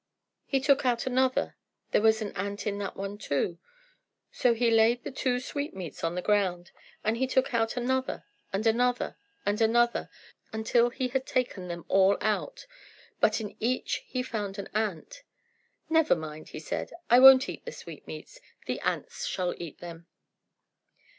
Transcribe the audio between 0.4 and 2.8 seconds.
He took out another. There was an ant in